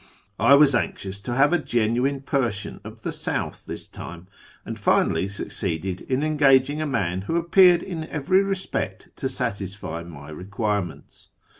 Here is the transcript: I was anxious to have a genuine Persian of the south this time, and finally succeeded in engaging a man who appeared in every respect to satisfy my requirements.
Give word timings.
I 0.39 0.55
was 0.55 0.73
anxious 0.73 1.19
to 1.19 1.35
have 1.35 1.53
a 1.53 1.59
genuine 1.59 2.21
Persian 2.21 2.81
of 2.83 3.03
the 3.03 3.11
south 3.11 3.67
this 3.67 3.87
time, 3.87 4.25
and 4.65 4.79
finally 4.79 5.27
succeeded 5.27 6.01
in 6.09 6.23
engaging 6.23 6.81
a 6.81 6.87
man 6.87 7.21
who 7.21 7.35
appeared 7.35 7.83
in 7.83 8.05
every 8.05 8.41
respect 8.41 9.09
to 9.17 9.29
satisfy 9.29 10.01
my 10.01 10.29
requirements. 10.31 11.27